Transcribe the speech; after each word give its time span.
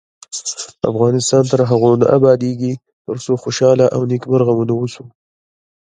افغانستان 0.91 1.43
تر 1.51 1.59
هغو 1.69 1.91
نه 2.01 2.07
ابادیږي، 2.17 2.73
ترڅو 3.05 3.33
خوشحاله 3.43 3.85
او 3.95 4.01
نیکمرغه 4.11 4.53
ونه 4.55 4.73
اوسو. 4.79 5.03